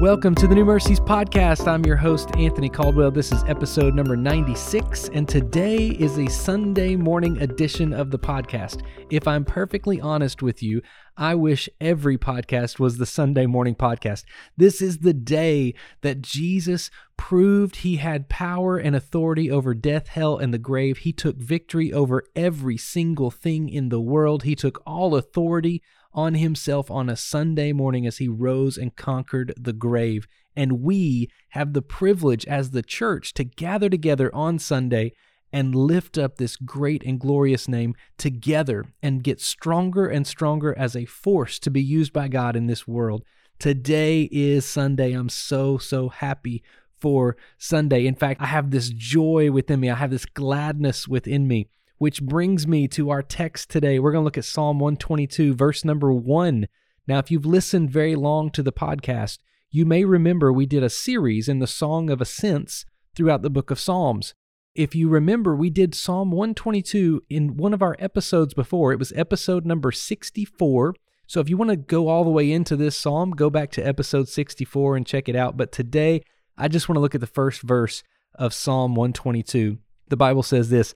[0.00, 1.66] Welcome to the New Mercies Podcast.
[1.66, 3.10] I'm your host, Anthony Caldwell.
[3.10, 8.82] This is episode number 96, and today is a Sunday morning edition of the podcast.
[9.08, 10.82] If I'm perfectly honest with you,
[11.16, 14.24] I wish every podcast was the Sunday morning podcast.
[14.58, 15.72] This is the day
[16.02, 20.98] that Jesus proved he had power and authority over death, hell, and the grave.
[20.98, 24.42] He took victory over every single thing in the world.
[24.42, 25.82] He took all authority
[26.16, 30.26] on himself on a Sunday morning as he rose and conquered the grave.
[30.56, 35.12] And we have the privilege as the church to gather together on Sunday
[35.52, 40.96] and lift up this great and glorious name together and get stronger and stronger as
[40.96, 43.22] a force to be used by God in this world.
[43.58, 45.12] Today is Sunday.
[45.12, 46.62] I'm so, so happy
[46.98, 48.06] for Sunday.
[48.06, 51.68] In fact, I have this joy within me, I have this gladness within me
[51.98, 53.98] which brings me to our text today.
[53.98, 56.66] We're going to look at Psalm 122, verse number one.
[57.06, 59.38] Now, if you've listened very long to the podcast,
[59.70, 63.70] you may remember we did a series in the Song of Ascents throughout the book
[63.70, 64.34] of Psalms.
[64.74, 68.92] If you remember, we did Psalm 122 in one of our episodes before.
[68.92, 70.94] It was episode number 64.
[71.26, 73.86] So if you want to go all the way into this psalm, go back to
[73.86, 75.56] episode 64 and check it out.
[75.56, 76.22] But today,
[76.58, 78.02] I just want to look at the first verse
[78.34, 79.78] of Psalm 122.
[80.08, 80.94] The Bible says this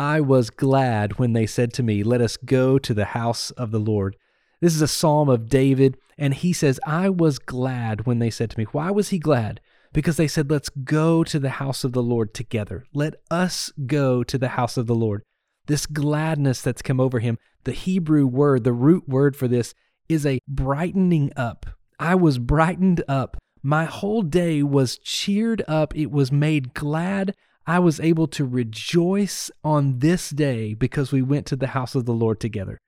[0.00, 3.70] I was glad when they said to me, Let us go to the house of
[3.70, 4.16] the Lord.
[4.62, 8.48] This is a psalm of David, and he says, I was glad when they said
[8.50, 8.64] to me.
[8.72, 9.60] Why was he glad?
[9.92, 12.86] Because they said, Let's go to the house of the Lord together.
[12.94, 15.22] Let us go to the house of the Lord.
[15.66, 19.74] This gladness that's come over him, the Hebrew word, the root word for this,
[20.08, 21.66] is a brightening up.
[21.98, 23.36] I was brightened up.
[23.62, 25.94] My whole day was cheered up.
[25.94, 27.34] It was made glad.
[27.70, 32.04] I was able to rejoice on this day because we went to the house of
[32.04, 32.80] the Lord together.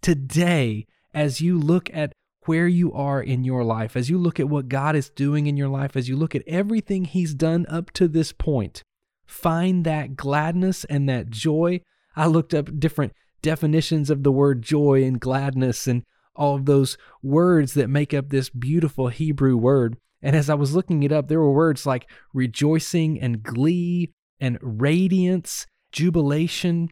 [0.00, 2.14] Today, as you look at
[2.46, 5.58] where you are in your life, as you look at what God is doing in
[5.58, 8.82] your life, as you look at everything He's done up to this point,
[9.26, 11.82] find that gladness and that joy.
[12.16, 13.12] I looked up different
[13.42, 16.02] definitions of the word joy and gladness and
[16.34, 19.98] all of those words that make up this beautiful Hebrew word.
[20.22, 24.58] And as I was looking it up, there were words like rejoicing and glee and
[24.62, 26.90] radiance, jubilation,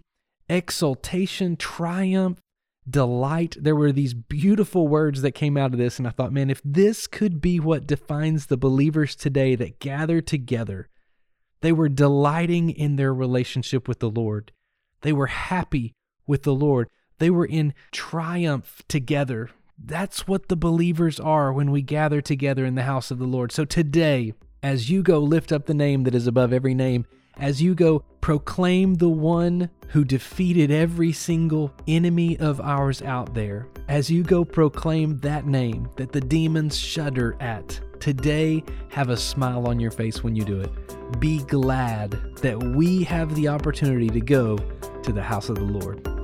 [0.48, 2.40] exultation, triumph,
[2.88, 3.56] delight.
[3.60, 5.98] There were these beautiful words that came out of this.
[5.98, 10.20] And I thought, man, if this could be what defines the believers today that gather
[10.20, 10.88] together,
[11.60, 14.52] they were delighting in their relationship with the Lord.
[15.02, 15.92] They were happy
[16.26, 16.88] with the Lord.
[17.18, 19.50] They were in triumph together.
[19.76, 23.52] That's what the believers are when we gather together in the house of the Lord.
[23.52, 27.06] So today, as you go lift up the name that is above every name,
[27.38, 33.66] as you go proclaim the one who defeated every single enemy of ours out there,
[33.88, 37.80] as you go proclaim that name that the demons shudder at.
[38.00, 41.20] Today, have a smile on your face when you do it.
[41.20, 44.56] Be glad that we have the opportunity to go
[45.02, 46.17] to the house of the Lord.